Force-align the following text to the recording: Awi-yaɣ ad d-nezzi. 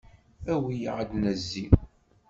Awi-yaɣ 0.53 0.97
ad 0.99 1.07
d-nezzi. 1.11 1.65